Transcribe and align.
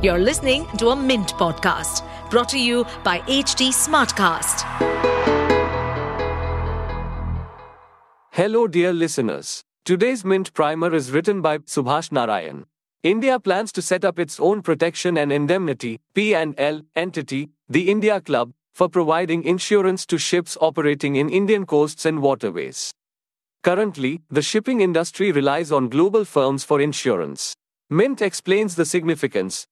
You're 0.00 0.20
listening 0.20 0.64
to 0.76 0.90
a 0.90 0.94
Mint 0.96 1.32
podcast 1.34 2.04
brought 2.30 2.48
to 2.50 2.58
you 2.60 2.84
by 3.02 3.18
HT 3.22 3.70
Smartcast. 3.70 4.62
Hello, 8.30 8.68
dear 8.68 8.92
listeners. 8.92 9.64
Today's 9.84 10.24
Mint 10.24 10.54
Primer 10.54 10.94
is 10.94 11.10
written 11.10 11.42
by 11.42 11.58
Subhash 11.58 12.12
Narayan. 12.12 12.66
India 13.02 13.40
plans 13.40 13.72
to 13.72 13.82
set 13.82 14.04
up 14.04 14.20
its 14.20 14.38
own 14.38 14.62
protection 14.62 15.18
and 15.18 15.32
indemnity 15.32 15.98
(P&I) 16.14 16.82
entity, 16.94 17.50
the 17.68 17.90
India 17.90 18.20
Club, 18.20 18.52
for 18.72 18.88
providing 18.88 19.42
insurance 19.42 20.06
to 20.06 20.16
ships 20.16 20.56
operating 20.60 21.16
in 21.16 21.28
Indian 21.28 21.66
coasts 21.66 22.06
and 22.06 22.22
waterways. 22.22 22.92
Currently, 23.64 24.20
the 24.30 24.42
shipping 24.42 24.80
industry 24.80 25.32
relies 25.32 25.72
on 25.72 25.88
global 25.88 26.24
firms 26.24 26.62
for 26.62 26.80
insurance. 26.80 27.56
Mint 27.90 28.20
explains 28.20 28.74
the 28.74 28.84
significance. 28.84 29.66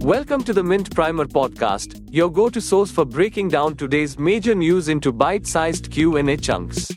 Welcome 0.00 0.42
to 0.42 0.52
the 0.52 0.64
Mint 0.64 0.92
Primer 0.92 1.26
podcast, 1.26 2.04
your 2.10 2.28
go-to 2.28 2.60
source 2.60 2.90
for 2.90 3.04
breaking 3.04 3.50
down 3.50 3.76
today's 3.76 4.18
major 4.18 4.52
news 4.52 4.88
into 4.88 5.12
bite-sized 5.12 5.92
Q&A 5.92 6.36
chunks. 6.36 6.90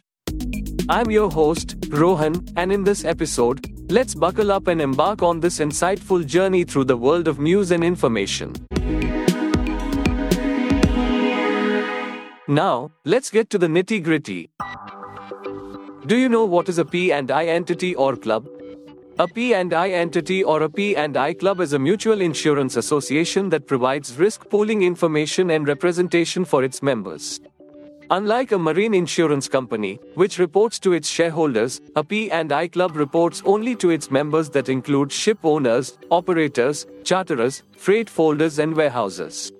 I'm 0.90 1.12
your 1.12 1.30
host, 1.30 1.76
Rohan, 1.90 2.44
and 2.56 2.72
in 2.72 2.84
this 2.84 3.06
episode, 3.06 3.64
let's 3.92 4.16
buckle 4.16 4.52
up 4.52 4.66
and 4.66 4.82
embark 4.82 5.22
on 5.22 5.40
this 5.40 5.60
insightful 5.60 6.26
journey 6.26 6.64
through 6.64 6.86
the 6.86 6.98
world 6.98 7.28
of 7.28 7.38
news 7.38 7.70
and 7.70 7.84
information. 7.84 8.54
Now, 12.48 12.90
let's 13.06 13.30
get 13.30 13.52
to 13.52 13.60
the 13.60 13.68
nitty-gritty. 13.68 14.50
Do 16.08 16.18
you 16.18 16.28
know 16.28 16.46
what 16.46 16.70
is 16.70 16.80
a 16.80 16.86
P&I 16.86 17.46
entity 17.46 17.94
or 17.94 18.16
club? 18.16 18.48
A 19.20 19.28
P&I 19.28 19.90
entity 19.90 20.44
or 20.44 20.64
a 20.64 20.70
P&I 20.70 21.34
club 21.34 21.60
is 21.60 21.74
a 21.74 21.80
mutual 21.80 22.22
insurance 22.22 22.78
association 22.78 23.50
that 23.50 23.68
provides 23.68 24.18
risk 24.18 24.50
pooling 24.50 24.84
information 24.84 25.52
and 25.52 25.68
representation 25.68 26.46
for 26.46 26.64
its 26.64 26.82
members. 26.82 27.42
Unlike 28.10 28.54
a 28.54 28.58
marine 28.58 28.94
insurance 28.94 29.48
company, 29.48 30.00
which 30.16 30.40
reports 30.40 30.80
to 30.80 30.94
its 30.94 31.10
shareholders, 31.10 31.82
a 31.96 32.04
P&I 32.04 32.68
club 32.70 32.96
reports 32.96 33.42
only 33.46 33.76
to 33.76 33.90
its 33.90 34.10
members 34.10 34.50
that 34.52 34.70
include 34.70 35.12
ship 35.12 35.40
owners, 35.44 35.98
operators, 36.10 36.88
charterers, 37.04 37.64
freight 37.78 38.08
forwarders 38.08 38.60
and 38.60 38.76
warehouses. 38.76 39.52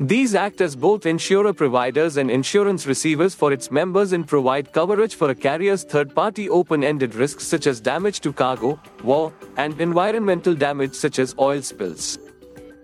These 0.00 0.34
act 0.34 0.62
as 0.62 0.74
both 0.74 1.04
insurer 1.04 1.52
providers 1.52 2.16
and 2.16 2.30
insurance 2.30 2.86
receivers 2.86 3.34
for 3.34 3.52
its 3.52 3.70
members 3.70 4.14
and 4.14 4.26
provide 4.26 4.72
coverage 4.72 5.14
for 5.14 5.28
a 5.28 5.34
carrier's 5.34 5.84
third 5.84 6.14
party 6.14 6.48
open 6.48 6.82
ended 6.82 7.14
risks 7.14 7.46
such 7.46 7.66
as 7.66 7.82
damage 7.82 8.20
to 8.20 8.32
cargo, 8.32 8.80
war, 9.04 9.30
and 9.58 9.78
environmental 9.78 10.54
damage 10.54 10.94
such 10.94 11.18
as 11.18 11.34
oil 11.38 11.60
spills. 11.60 12.18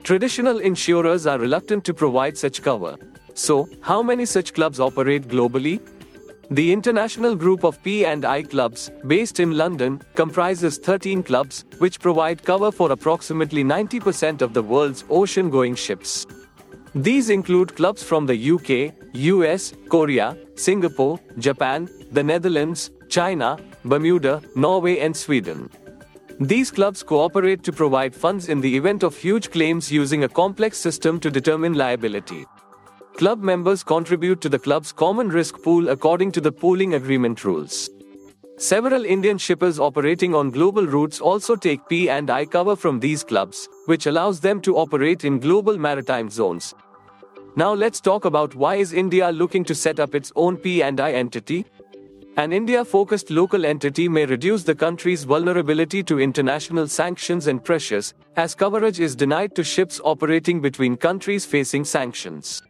Traditional 0.02 0.58
insurers 0.58 1.26
are 1.26 1.38
reluctant 1.38 1.86
to 1.86 1.94
provide 1.94 2.36
such 2.36 2.60
cover. 2.60 2.98
So, 3.32 3.66
how 3.80 4.02
many 4.02 4.26
such 4.26 4.52
clubs 4.52 4.78
operate 4.78 5.26
globally? 5.26 5.80
The 6.50 6.70
international 6.70 7.34
group 7.34 7.64
of 7.64 7.82
P&I 7.82 8.42
clubs, 8.42 8.90
based 9.06 9.40
in 9.40 9.56
London, 9.56 10.02
comprises 10.16 10.76
13 10.76 11.22
clubs, 11.22 11.64
which 11.78 11.98
provide 11.98 12.42
cover 12.44 12.70
for 12.70 12.92
approximately 12.92 13.64
90% 13.64 14.42
of 14.42 14.52
the 14.52 14.62
world's 14.62 15.04
ocean 15.08 15.48
going 15.48 15.76
ships. 15.76 16.26
These 16.96 17.28
include 17.28 17.76
clubs 17.76 18.02
from 18.02 18.24
the 18.24 18.52
UK, 18.52 18.94
US, 19.12 19.74
Korea, 19.90 20.34
Singapore, 20.54 21.20
Japan, 21.38 21.90
the 22.10 22.22
Netherlands, 22.22 22.90
China, 23.10 23.58
Bermuda, 23.84 24.40
Norway, 24.54 25.00
and 25.00 25.14
Sweden. 25.14 25.68
These 26.40 26.70
clubs 26.70 27.02
cooperate 27.02 27.62
to 27.64 27.72
provide 27.72 28.14
funds 28.14 28.48
in 28.48 28.62
the 28.62 28.74
event 28.74 29.02
of 29.02 29.14
huge 29.14 29.50
claims 29.50 29.92
using 29.92 30.24
a 30.24 30.28
complex 30.28 30.78
system 30.78 31.20
to 31.20 31.30
determine 31.30 31.74
liability. 31.74 32.46
Club 33.18 33.42
members 33.42 33.84
contribute 33.84 34.40
to 34.40 34.48
the 34.48 34.58
club's 34.58 34.90
common 34.90 35.28
risk 35.28 35.62
pool 35.62 35.90
according 35.90 36.32
to 36.32 36.40
the 36.40 36.52
pooling 36.52 36.94
agreement 36.94 37.44
rules. 37.44 37.90
Several 38.56 39.04
Indian 39.04 39.36
shippers 39.36 39.78
operating 39.78 40.34
on 40.34 40.50
global 40.50 40.86
routes 40.86 41.20
also 41.20 41.56
take 41.56 41.86
P&I 41.90 42.46
cover 42.46 42.74
from 42.74 42.98
these 43.00 43.22
clubs, 43.22 43.68
which 43.84 44.06
allows 44.06 44.40
them 44.40 44.62
to 44.62 44.78
operate 44.78 45.26
in 45.26 45.38
global 45.38 45.76
maritime 45.76 46.30
zones, 46.30 46.74
now 47.56 47.72
let's 47.72 48.00
talk 48.00 48.26
about 48.26 48.54
why 48.54 48.74
is 48.76 48.92
India 48.92 49.32
looking 49.32 49.64
to 49.64 49.74
set 49.74 49.98
up 49.98 50.14
its 50.14 50.30
own 50.36 50.58
P&I 50.58 51.12
entity? 51.12 51.64
An 52.36 52.52
India-focused 52.52 53.30
local 53.30 53.64
entity 53.64 54.10
may 54.10 54.26
reduce 54.26 54.62
the 54.62 54.74
country's 54.74 55.24
vulnerability 55.24 56.02
to 56.02 56.20
international 56.20 56.86
sanctions 56.86 57.46
and 57.46 57.64
pressures, 57.64 58.12
as 58.36 58.54
coverage 58.54 59.00
is 59.00 59.16
denied 59.16 59.54
to 59.54 59.64
ships 59.64 60.02
operating 60.04 60.60
between 60.60 60.98
countries 60.98 61.46
facing 61.46 61.82
sanctions. 61.82 62.62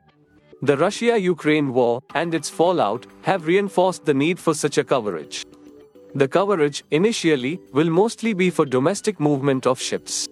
The 0.62 0.76
Russia-Ukraine 0.76 1.74
war 1.74 2.00
and 2.14 2.32
its 2.32 2.48
fallout 2.48 3.06
have 3.22 3.48
reinforced 3.48 4.04
the 4.04 4.14
need 4.14 4.38
for 4.38 4.54
such 4.54 4.78
a 4.78 4.84
coverage. 4.84 5.44
The 6.14 6.28
coverage, 6.28 6.84
initially, 6.92 7.58
will 7.72 7.90
mostly 7.90 8.34
be 8.34 8.50
for 8.50 8.64
domestic 8.64 9.18
movement 9.18 9.66
of 9.66 9.80
ships. 9.80 10.28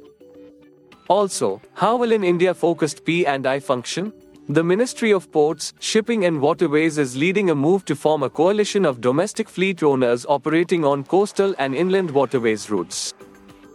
Also, 1.09 1.61
how 1.75 1.97
will 1.97 2.13
an 2.13 2.23
India-focused 2.23 3.05
P&I 3.05 3.59
function? 3.59 4.13
The 4.51 4.63
Ministry 4.63 5.11
of 5.11 5.33
Ports, 5.33 5.73
Shipping 5.81 6.27
and 6.27 6.39
Waterways 6.39 6.99
is 6.99 7.17
leading 7.17 7.49
a 7.49 7.55
move 7.55 7.87
to 7.87 7.97
form 7.97 8.23
a 8.23 8.29
coalition 8.29 8.85
of 8.85 9.01
domestic 9.01 9.49
fleet 9.49 9.83
owners 9.83 10.27
operating 10.29 10.85
on 10.85 11.03
coastal 11.03 11.55
and 11.59 11.75
inland 11.75 12.11
waterways 12.11 12.69
routes. 12.69 13.15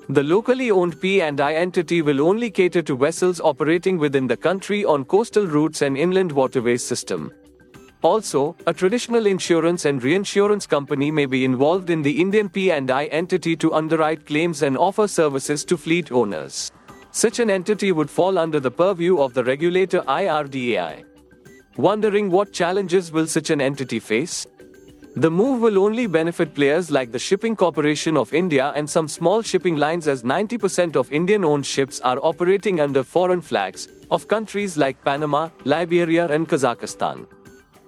The 0.10 0.22
locally 0.22 0.70
owned 0.70 1.02
P&I 1.02 1.54
entity 1.56 2.04
will 2.04 2.22
only 2.22 2.52
cater 2.52 2.84
to 2.84 2.96
vessels 2.96 3.42
operating 3.42 3.98
within 3.98 4.28
the 4.28 4.38
country 4.38 4.86
on 4.86 5.06
coastal 5.06 5.48
routes 5.48 5.82
and 5.82 5.98
inland 5.98 6.32
waterways 6.32 6.84
system. 6.84 7.34
Also, 8.04 8.56
a 8.68 8.74
traditional 8.74 9.26
insurance 9.26 9.86
and 9.86 10.04
reinsurance 10.04 10.68
company 10.68 11.10
may 11.10 11.26
be 11.26 11.46
involved 11.46 11.90
in 11.90 12.04
the 12.04 12.22
Indian 12.22 12.48
P&I 12.48 13.06
entity 13.06 13.56
to 13.56 13.74
underwrite 13.74 14.28
claims 14.28 14.62
and 14.62 14.78
offer 14.78 15.08
services 15.08 15.66
to 15.66 15.76
fleet 15.76 16.12
owners. 16.12 16.72
Such 17.12 17.40
an 17.40 17.50
entity 17.50 17.92
would 17.92 18.10
fall 18.10 18.38
under 18.38 18.60
the 18.60 18.70
purview 18.72 19.20
of 19.20 19.34
the 19.34 19.44
regulator 19.44 20.02
IRDAI. 20.02 21.04
Wondering 21.78 22.30
what 22.30 22.54
challenges 22.54 23.12
will 23.12 23.26
such 23.26 23.50
an 23.50 23.62
entity 23.62 24.00
face? 24.00 24.46
The 25.16 25.32
move 25.32 25.62
will 25.62 25.80
only 25.80 26.06
benefit 26.06 26.54
players 26.54 26.92
like 26.92 27.12
the 27.12 27.18
Shipping 27.18 27.56
Corporation 27.56 28.16
of 28.16 28.32
India 28.34 28.72
and 28.76 28.88
some 28.88 29.08
small 29.08 29.42
shipping 29.42 29.76
lines 29.76 30.08
as 30.08 30.22
90% 30.22 30.96
of 30.96 31.12
Indian 31.12 31.44
owned 31.44 31.66
ships 31.66 32.00
are 32.02 32.20
operating 32.22 32.80
under 32.80 33.04
foreign 33.04 33.42
flags 33.42 33.88
of 34.12 34.28
countries 34.28 34.78
like 34.78 35.04
Panama, 35.04 35.50
Liberia, 35.66 36.28
and 36.28 36.48
Kazakhstan. 36.48 37.26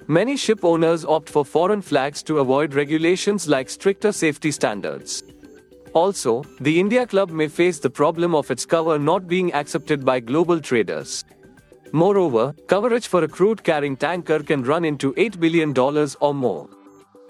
Many 0.07 0.35
ship 0.35 0.65
owners 0.65 1.05
opt 1.05 1.29
for 1.29 1.45
foreign 1.45 1.81
flags 1.81 2.23
to 2.23 2.39
avoid 2.39 2.73
regulations 2.73 3.47
like 3.47 3.69
stricter 3.69 4.11
safety 4.11 4.51
standards. 4.51 5.23
Also, 5.93 6.43
the 6.59 6.79
India 6.79 7.05
Club 7.05 7.31
may 7.31 7.47
face 7.47 7.79
the 7.79 7.89
problem 7.89 8.33
of 8.33 8.49
its 8.49 8.65
cover 8.65 8.97
not 8.97 9.27
being 9.27 9.53
accepted 9.53 10.05
by 10.05 10.19
global 10.19 10.59
traders. 10.59 11.25
Moreover, 11.91 12.55
coverage 12.67 13.07
for 13.07 13.23
a 13.23 13.27
crude 13.27 13.63
carrying 13.63 13.97
tanker 13.97 14.39
can 14.39 14.63
run 14.63 14.85
into 14.85 15.13
$8 15.13 15.39
billion 15.39 15.77
or 16.21 16.33
more. 16.33 16.69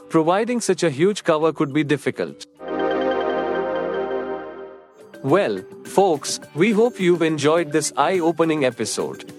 Providing 0.10 0.62
such 0.62 0.84
a 0.84 0.92
huge 0.92 1.24
cover 1.24 1.52
could 1.52 1.74
be 1.74 1.84
difficult. 1.84 2.46
Well, 5.24 5.64
folks, 5.86 6.40
we 6.54 6.72
hope 6.72 7.00
you've 7.00 7.22
enjoyed 7.22 7.72
this 7.72 7.92
eye 7.98 8.20
opening 8.20 8.66
episode. 8.66 9.32